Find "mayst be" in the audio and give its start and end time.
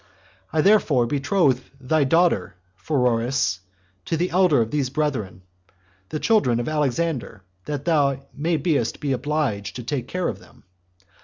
8.35-9.11